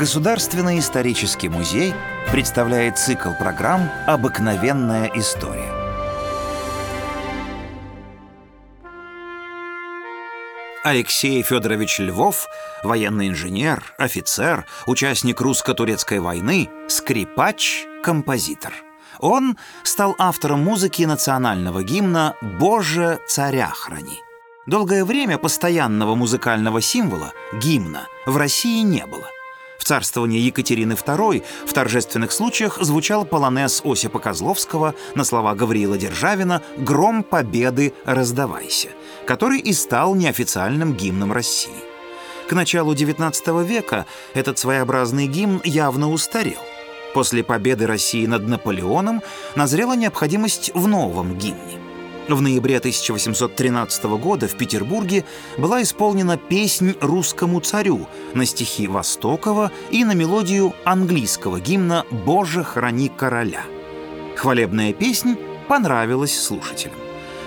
Государственный 0.00 0.78
исторический 0.78 1.50
музей 1.50 1.92
представляет 2.32 2.96
цикл 2.96 3.32
программ 3.38 3.90
«Обыкновенная 4.06 5.10
история». 5.14 5.70
Алексей 10.82 11.42
Федорович 11.42 11.98
Львов, 11.98 12.46
военный 12.82 13.28
инженер, 13.28 13.92
офицер, 13.98 14.64
участник 14.86 15.38
русско-турецкой 15.42 16.20
войны, 16.20 16.70
скрипач, 16.88 17.84
композитор. 18.02 18.72
Он 19.18 19.58
стал 19.82 20.14
автором 20.18 20.64
музыки 20.64 21.02
национального 21.02 21.82
гимна 21.82 22.36
«Боже, 22.40 23.20
царя 23.28 23.68
храни». 23.68 24.22
Долгое 24.64 25.04
время 25.04 25.36
постоянного 25.36 26.14
музыкального 26.14 26.80
символа, 26.80 27.34
гимна, 27.52 28.08
в 28.24 28.38
России 28.38 28.80
не 28.80 29.04
было– 29.04 29.28
в 29.80 29.84
царствовании 29.84 30.38
Екатерины 30.38 30.92
II 30.92 31.42
в 31.66 31.72
торжественных 31.72 32.32
случаях 32.32 32.78
звучал 32.82 33.24
полонез 33.24 33.80
Осипа 33.82 34.18
Козловского 34.18 34.94
на 35.14 35.24
слова 35.24 35.54
Гавриила 35.54 35.96
Державина 35.96 36.62
«Гром 36.76 37.22
победы 37.22 37.94
раздавайся», 38.04 38.88
который 39.26 39.58
и 39.58 39.72
стал 39.72 40.14
неофициальным 40.14 40.92
гимном 40.92 41.32
России. 41.32 41.72
К 42.46 42.52
началу 42.52 42.92
XIX 42.92 43.64
века 43.64 44.04
этот 44.34 44.58
своеобразный 44.58 45.26
гимн 45.26 45.62
явно 45.64 46.10
устарел. 46.10 46.60
После 47.14 47.42
победы 47.42 47.86
России 47.86 48.26
над 48.26 48.46
Наполеоном 48.46 49.22
назрела 49.56 49.96
необходимость 49.96 50.72
в 50.74 50.86
новом 50.86 51.38
гимне– 51.38 51.80
в 52.28 52.40
ноябре 52.40 52.78
1813 52.78 54.04
года 54.04 54.48
в 54.48 54.56
Петербурге 54.56 55.24
была 55.58 55.82
исполнена 55.82 56.36
песнь 56.36 56.94
русскому 57.00 57.60
царю 57.60 58.06
на 58.34 58.46
стихи 58.46 58.86
Востокова 58.86 59.70
и 59.90 60.04
на 60.04 60.12
мелодию 60.12 60.74
английского 60.84 61.60
гимна 61.60 62.04
«Боже, 62.10 62.64
храни 62.64 63.08
короля». 63.08 63.62
Хвалебная 64.36 64.92
песнь 64.92 65.36
понравилась 65.68 66.40
слушателям. 66.40 66.96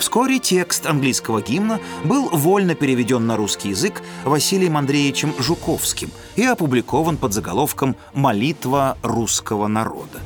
Вскоре 0.00 0.38
текст 0.38 0.86
английского 0.86 1.42
гимна 1.42 1.78
был 2.04 2.30
вольно 2.30 2.74
переведен 2.74 3.26
на 3.26 3.36
русский 3.36 3.68
язык 3.68 4.00
Василием 4.24 4.78
Андреевичем 4.78 5.34
Жуковским 5.38 6.10
и 6.36 6.44
опубликован 6.44 7.18
под 7.18 7.34
заголовком 7.34 7.96
«Молитва 8.14 8.96
русского 9.02 9.66
народа». 9.66 10.20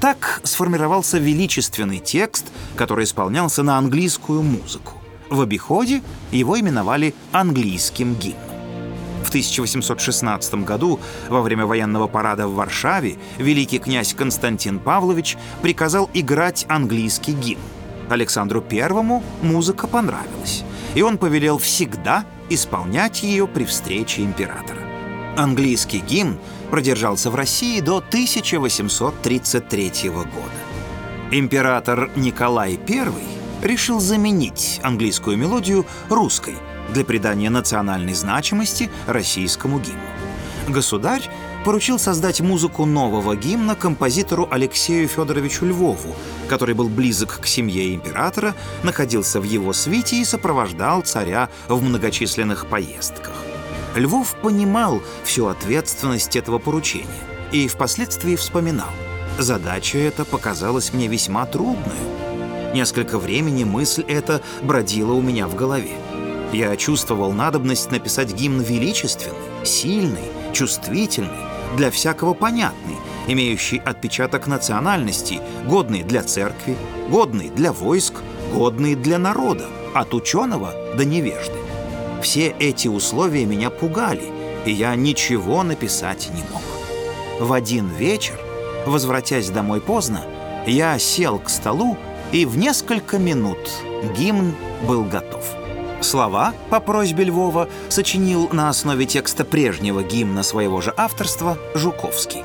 Так 0.00 0.40
сформировался 0.44 1.18
величественный 1.18 1.98
текст, 1.98 2.46
который 2.74 3.04
исполнялся 3.04 3.62
на 3.62 3.76
английскую 3.76 4.42
музыку. 4.42 4.94
В 5.28 5.42
обиходе 5.42 6.02
его 6.32 6.58
именовали 6.58 7.14
английским 7.32 8.14
гимном. 8.14 8.40
В 9.22 9.28
1816 9.28 10.54
году, 10.64 10.98
во 11.28 11.42
время 11.42 11.66
военного 11.66 12.08
парада 12.08 12.48
в 12.48 12.54
Варшаве, 12.54 13.18
великий 13.36 13.78
князь 13.78 14.14
Константин 14.14 14.78
Павлович 14.78 15.36
приказал 15.60 16.08
играть 16.14 16.64
английский 16.68 17.32
гимн. 17.32 17.60
Александру 18.08 18.64
I 18.70 19.22
музыка 19.42 19.86
понравилась, 19.86 20.64
и 20.94 21.02
он 21.02 21.18
повелел 21.18 21.58
всегда 21.58 22.24
исполнять 22.48 23.22
ее 23.22 23.46
при 23.46 23.64
встрече 23.64 24.22
императора. 24.22 24.80
Английский 25.36 25.98
гимн 25.98 26.38
продержался 26.70 27.30
в 27.30 27.34
России 27.34 27.80
до 27.80 27.98
1833 27.98 29.92
года. 30.08 30.60
Император 31.30 32.10
Николай 32.16 32.78
I 32.88 33.08
решил 33.62 34.00
заменить 34.00 34.80
английскую 34.82 35.36
мелодию 35.36 35.86
русской 36.08 36.54
для 36.92 37.04
придания 37.04 37.50
национальной 37.50 38.14
значимости 38.14 38.90
российскому 39.06 39.78
гимну. 39.78 40.00
Государь 40.68 41.28
поручил 41.64 41.98
создать 41.98 42.40
музыку 42.40 42.86
нового 42.86 43.36
гимна 43.36 43.74
композитору 43.74 44.48
Алексею 44.50 45.08
Федоровичу 45.08 45.66
Львову, 45.66 46.14
который 46.48 46.74
был 46.74 46.88
близок 46.88 47.40
к 47.40 47.46
семье 47.46 47.94
императора, 47.94 48.54
находился 48.82 49.40
в 49.40 49.44
его 49.44 49.72
свите 49.72 50.16
и 50.16 50.24
сопровождал 50.24 51.02
царя 51.02 51.48
в 51.68 51.82
многочисленных 51.82 52.66
поездках. 52.66 53.34
Львов 53.94 54.36
понимал 54.40 55.02
всю 55.24 55.46
ответственность 55.46 56.36
этого 56.36 56.58
поручения 56.58 57.06
и 57.52 57.66
впоследствии 57.66 58.36
вспоминал. 58.36 58.90
Задача 59.38 59.98
эта 59.98 60.24
показалась 60.24 60.92
мне 60.92 61.08
весьма 61.08 61.44
трудной. 61.46 61.96
Несколько 62.72 63.18
времени 63.18 63.64
мысль 63.64 64.04
эта 64.06 64.42
бродила 64.62 65.12
у 65.12 65.20
меня 65.20 65.48
в 65.48 65.56
голове. 65.56 65.96
Я 66.52 66.76
чувствовал 66.76 67.32
надобность 67.32 67.90
написать 67.90 68.32
гимн 68.32 68.60
величественный, 68.60 69.36
сильный, 69.64 70.30
чувствительный, 70.52 71.46
для 71.76 71.90
всякого 71.90 72.34
понятный, 72.34 72.96
имеющий 73.28 73.78
отпечаток 73.78 74.46
национальности, 74.46 75.40
годный 75.66 76.02
для 76.02 76.22
церкви, 76.22 76.76
годный 77.08 77.50
для 77.50 77.72
войск, 77.72 78.14
годный 78.52 78.94
для 78.94 79.18
народа, 79.18 79.66
от 79.94 80.14
ученого 80.14 80.74
до 80.96 81.04
невежды. 81.04 81.59
Все 82.22 82.54
эти 82.58 82.88
условия 82.88 83.44
меня 83.46 83.70
пугали, 83.70 84.30
и 84.66 84.72
я 84.72 84.94
ничего 84.94 85.62
написать 85.62 86.30
не 86.34 86.42
мог. 86.52 86.62
В 87.40 87.52
один 87.52 87.88
вечер, 87.88 88.38
возвратясь 88.86 89.48
домой 89.48 89.80
поздно, 89.80 90.22
я 90.66 90.98
сел 90.98 91.38
к 91.38 91.48
столу, 91.48 91.96
и 92.32 92.44
в 92.44 92.58
несколько 92.58 93.18
минут 93.18 93.58
гимн 94.16 94.54
был 94.86 95.04
готов. 95.04 95.44
Слова 96.02 96.54
по 96.70 96.80
просьбе 96.80 97.24
Львова 97.24 97.68
сочинил 97.88 98.48
на 98.52 98.68
основе 98.68 99.06
текста 99.06 99.44
прежнего 99.44 100.02
гимна 100.02 100.42
своего 100.42 100.80
же 100.80 100.94
авторства 100.96 101.58
Жуковский. 101.74 102.42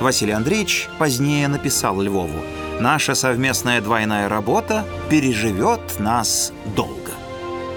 Василий 0.00 0.32
Андреевич 0.32 0.88
позднее 0.98 1.48
написал 1.48 2.00
Львову 2.00 2.40
«Наша 2.80 3.14
совместная 3.14 3.80
двойная 3.80 4.28
работа 4.28 4.84
переживет 5.08 5.98
нас 5.98 6.52
долго». 6.74 7.12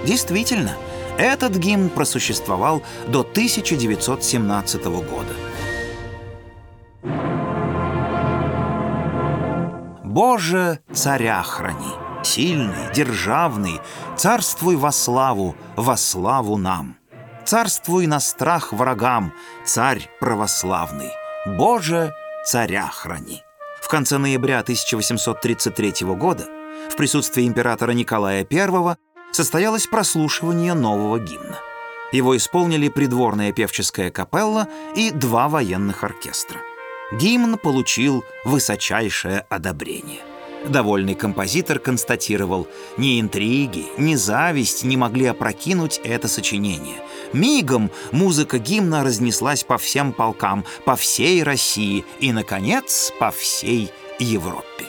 Действительно, 0.05 0.75
этот 1.19 1.57
гимн 1.57 1.89
просуществовал 1.89 2.81
до 3.07 3.21
1917 3.21 4.85
года. 4.85 5.33
«Боже, 10.03 10.79
царя 10.91 11.43
храни, 11.43 11.93
сильный, 12.23 12.93
державный, 12.93 13.79
царствуй 14.15 14.75
во 14.75 14.91
славу, 14.91 15.55
во 15.75 15.97
славу 15.97 16.57
нам. 16.57 16.95
Царствуй 17.45 18.07
на 18.07 18.19
страх 18.19 18.73
врагам, 18.73 19.33
царь 19.65 20.09
православный. 20.19 21.11
Боже, 21.45 22.13
царя 22.45 22.87
храни». 22.87 23.43
В 23.81 23.87
конце 23.87 24.17
ноября 24.17 24.59
1833 24.59 26.05
года 26.15 26.47
в 26.89 26.95
присутствии 26.95 27.47
императора 27.47 27.91
Николая 27.91 28.45
I 28.49 28.95
состоялось 29.31 29.87
прослушивание 29.87 30.73
нового 30.73 31.19
гимна. 31.19 31.59
Его 32.11 32.35
исполнили 32.35 32.89
придворная 32.89 33.51
певческая 33.51 34.09
капелла 34.09 34.67
и 34.95 35.11
два 35.11 35.47
военных 35.47 36.03
оркестра. 36.03 36.59
Гимн 37.11 37.57
получил 37.57 38.23
высочайшее 38.45 39.45
одобрение. 39.49 40.21
Довольный 40.67 41.15
композитор 41.15 41.79
констатировал, 41.79 42.67
ни 42.97 43.19
интриги, 43.21 43.85
ни 43.97 44.15
зависть 44.15 44.83
не 44.83 44.97
могли 44.97 45.27
опрокинуть 45.27 46.01
это 46.03 46.27
сочинение. 46.27 47.01
Мигом 47.31 47.91
музыка 48.11 48.59
гимна 48.59 49.03
разнеслась 49.03 49.63
по 49.63 49.77
всем 49.77 50.11
полкам, 50.11 50.65
по 50.85 50.95
всей 50.95 51.43
России 51.43 52.03
и, 52.19 52.33
наконец, 52.33 53.13
по 53.19 53.31
всей 53.31 53.91
Европе. 54.19 54.88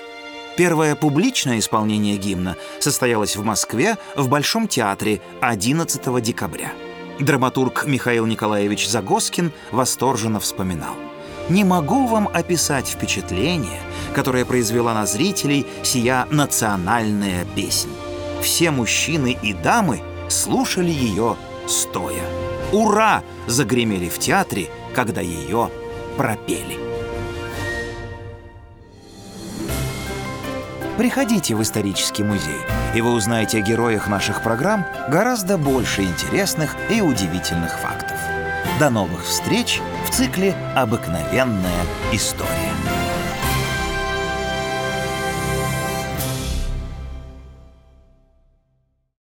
Первое 0.60 0.94
публичное 0.94 1.58
исполнение 1.58 2.18
гимна 2.18 2.54
состоялось 2.80 3.34
в 3.34 3.42
Москве 3.42 3.96
в 4.14 4.28
Большом 4.28 4.68
театре 4.68 5.22
11 5.40 6.22
декабря. 6.22 6.74
Драматург 7.18 7.86
Михаил 7.86 8.26
Николаевич 8.26 8.86
Загоскин 8.86 9.52
восторженно 9.72 10.38
вспоминал. 10.38 10.96
«Не 11.48 11.64
могу 11.64 12.06
вам 12.06 12.28
описать 12.28 12.88
впечатление, 12.88 13.80
которое 14.14 14.44
произвела 14.44 14.92
на 14.92 15.06
зрителей 15.06 15.66
сия 15.82 16.26
национальная 16.30 17.46
песня. 17.56 17.94
Все 18.42 18.70
мужчины 18.70 19.38
и 19.42 19.54
дамы 19.54 20.02
слушали 20.28 20.90
ее 20.90 21.38
стоя. 21.68 22.26
«Ура!» 22.70 23.22
загремели 23.46 24.10
в 24.10 24.18
театре, 24.18 24.68
когда 24.94 25.22
ее 25.22 25.70
пропели. 26.18 26.89
Приходите 31.00 31.54
в 31.54 31.62
исторический 31.62 32.22
музей, 32.22 32.60
и 32.94 33.00
вы 33.00 33.12
узнаете 33.12 33.56
о 33.56 33.60
героях 33.62 34.06
наших 34.06 34.42
программ 34.42 34.84
гораздо 35.08 35.56
больше 35.56 36.02
интересных 36.02 36.76
и 36.90 37.00
удивительных 37.00 37.78
фактов. 37.78 38.18
До 38.78 38.90
новых 38.90 39.24
встреч 39.24 39.80
в 40.06 40.10
цикле 40.10 40.54
«Обыкновенная 40.76 41.86
история». 42.12 42.50